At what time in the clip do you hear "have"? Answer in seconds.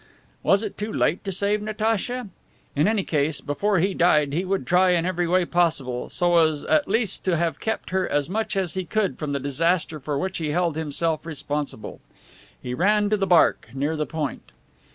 7.37-7.59